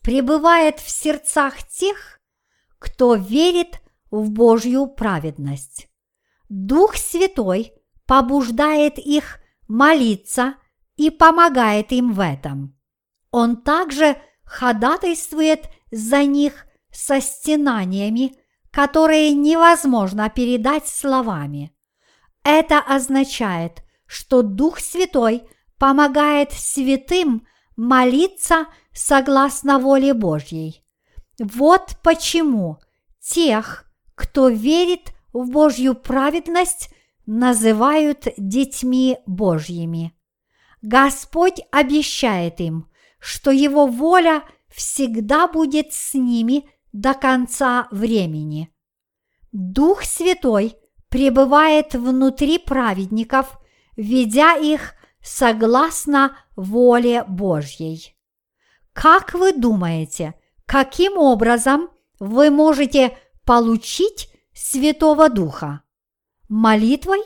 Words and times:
пребывает 0.00 0.80
в 0.80 0.88
сердцах 0.88 1.62
тех, 1.68 2.20
кто 2.78 3.16
верит 3.16 3.82
в 4.10 4.30
Божью 4.30 4.86
праведность. 4.86 5.88
Дух 6.48 6.96
Святой 6.96 7.72
побуждает 8.06 8.98
их 8.98 9.40
молиться 9.68 10.54
и 10.96 11.10
помогает 11.10 11.92
им 11.92 12.14
в 12.14 12.20
этом. 12.20 12.78
Он 13.30 13.60
также 13.62 14.16
ходатайствует 14.44 15.68
за 15.90 16.24
них 16.24 16.64
со 16.90 17.20
стенаниями, 17.20 18.36
которые 18.76 19.32
невозможно 19.32 20.28
передать 20.28 20.86
словами. 20.86 21.72
Это 22.44 22.78
означает, 22.78 23.82
что 24.04 24.42
Дух 24.42 24.80
Святой 24.80 25.44
помогает 25.78 26.52
святым 26.52 27.46
молиться 27.74 28.66
согласно 28.92 29.78
воле 29.78 30.12
Божьей. 30.12 30.84
Вот 31.38 31.96
почему 32.02 32.76
тех, 33.18 33.90
кто 34.14 34.50
верит 34.50 35.14
в 35.32 35.48
Божью 35.50 35.94
праведность, 35.94 36.90
называют 37.24 38.28
детьми 38.36 39.16
Божьими. 39.24 40.12
Господь 40.82 41.62
обещает 41.72 42.60
им, 42.60 42.90
что 43.20 43.50
Его 43.50 43.86
воля 43.86 44.42
всегда 44.68 45.48
будет 45.48 45.94
с 45.94 46.12
ними 46.12 46.68
до 46.96 47.12
конца 47.12 47.88
времени. 47.90 48.72
Дух 49.52 50.02
Святой 50.02 50.76
пребывает 51.08 51.94
внутри 51.94 52.58
праведников, 52.58 53.58
ведя 53.96 54.56
их 54.56 54.94
согласно 55.22 56.38
воле 56.56 57.24
Божьей. 57.24 58.16
Как 58.94 59.34
вы 59.34 59.52
думаете, 59.52 60.34
каким 60.64 61.18
образом 61.18 61.90
вы 62.18 62.50
можете 62.50 63.16
получить 63.44 64.30
Святого 64.54 65.28
Духа? 65.28 65.82
Молитвой? 66.48 67.20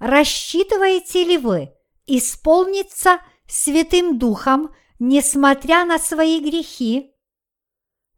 Рассчитываете 0.00 1.24
ли 1.24 1.38
вы 1.38 1.72
исполниться 2.06 3.20
Святым 3.46 4.18
Духом, 4.18 4.74
несмотря 4.98 5.84
на 5.84 6.00
свои 6.00 6.40
грехи? 6.40 7.11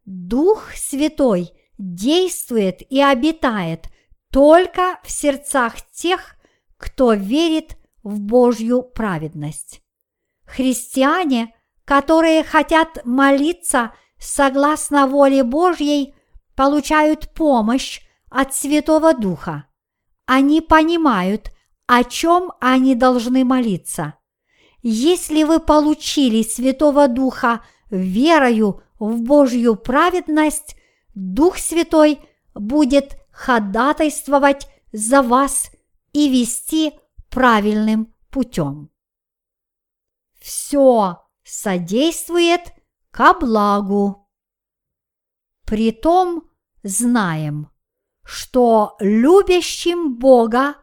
Дух 0.05 0.71
Святой 0.75 1.51
действует 1.79 2.81
и 2.91 3.01
обитает 3.01 3.87
только 4.31 4.99
в 5.03 5.11
сердцах 5.11 5.75
тех, 5.91 6.35
кто 6.77 7.13
верит 7.13 7.75
в 8.03 8.19
Божью 8.19 8.83
праведность. 8.83 9.81
Христиане, 10.45 11.55
которые 11.85 12.43
хотят 12.43 13.03
молиться 13.03 13.93
согласно 14.19 15.07
воле 15.07 15.43
Божьей, 15.43 16.13
получают 16.55 17.33
помощь 17.33 18.01
от 18.29 18.53
Святого 18.53 19.13
Духа. 19.13 19.65
Они 20.27 20.61
понимают, 20.61 21.51
о 21.87 22.03
чем 22.03 22.51
они 22.59 22.93
должны 22.95 23.43
молиться. 23.43 24.15
Если 24.81 25.43
вы 25.43 25.59
получили 25.59 26.43
Святого 26.43 27.07
Духа 27.07 27.63
верою 27.89 28.83
в 28.99 29.21
Божью 29.21 29.75
праведность, 29.75 30.75
Дух 31.13 31.57
Святой 31.57 32.19
будет 32.53 33.17
ходатайствовать 33.31 34.67
за 34.91 35.21
вас 35.21 35.71
и 36.13 36.29
вести 36.29 36.93
правильным 37.29 38.13
путем. 38.29 38.89
Все 40.39 41.21
содействует 41.43 42.73
ко 43.11 43.33
благу. 43.33 44.29
Притом 45.65 46.49
знаем, 46.83 47.69
что 48.23 48.95
любящим 48.99 50.17
Бога, 50.17 50.75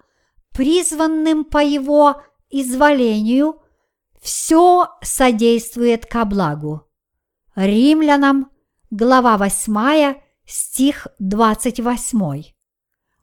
призванным 0.53 1.45
по 1.45 1.59
Его 1.59 2.23
изволению, 2.51 3.63
все 4.21 4.89
содействует 5.03 6.07
ко 6.07 6.25
благу. 6.25 6.92
Римлянам, 7.55 8.51
глава 8.91 9.37
8, 9.37 10.15
стих 10.47 11.07
28. 11.19 12.55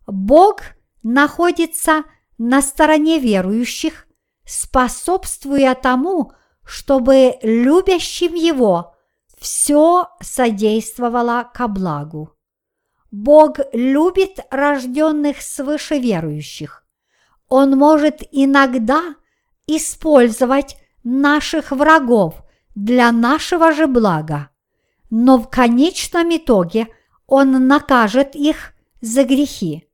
Бог 0.06 0.62
находится 1.02 2.04
на 2.38 2.62
стороне 2.62 3.18
верующих, 3.18 4.06
способствуя 4.46 5.74
тому, 5.74 6.34
чтобы 6.64 7.40
любящим 7.42 8.36
Его 8.36 8.96
все 9.40 10.10
содействовало 10.22 11.50
ко 11.52 11.68
благу. 11.68 12.36
Бог 13.10 13.58
любит 13.74 14.42
рожденных 14.52 15.42
свыше 15.42 15.98
верующих. 15.98 16.84
Он 17.48 17.72
может 17.72 18.22
иногда 18.32 19.16
использовать 19.66 20.78
наших 21.04 21.72
врагов 21.72 22.44
для 22.84 23.12
нашего 23.12 23.74
же 23.74 23.88
блага, 23.88 24.50
но 25.10 25.38
в 25.38 25.50
конечном 25.50 26.36
итоге 26.36 26.88
Он 27.28 27.68
накажет 27.68 28.36
их 28.36 28.74
за 29.02 29.26
грехи. 29.26 29.88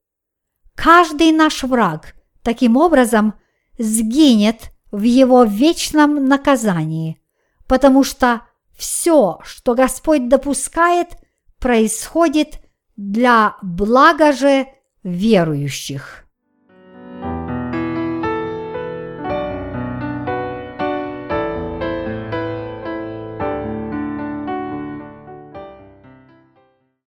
Каждый 0.76 1.32
наш 1.32 1.64
враг 1.64 2.16
таким 2.44 2.78
образом 2.78 3.34
сгинет 3.80 4.72
в 4.92 5.02
его 5.02 5.46
вечном 5.46 6.28
наказании, 6.28 7.20
потому 7.66 8.04
что 8.04 8.42
все, 8.78 9.40
что 9.44 9.74
Господь 9.74 10.28
допускает, 10.28 11.18
происходит 11.60 12.60
для 12.96 13.56
блага 13.64 14.32
же 14.32 14.68
верующих. 15.02 16.25